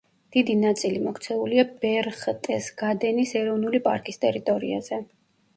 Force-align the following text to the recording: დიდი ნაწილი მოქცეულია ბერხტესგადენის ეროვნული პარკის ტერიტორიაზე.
დიდი 0.35 0.53
ნაწილი 0.61 1.01
მოქცეულია 1.07 1.65
ბერხტესგადენის 1.83 3.35
ეროვნული 3.43 3.83
პარკის 3.89 4.21
ტერიტორიაზე. 4.25 5.01